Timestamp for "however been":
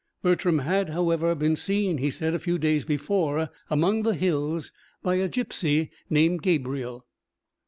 0.89-1.55